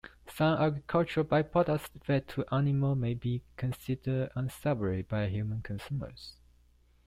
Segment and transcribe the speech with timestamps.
[0.33, 6.37] Some agricultural byproducts fed to animals may be considered unsavory by human consumers.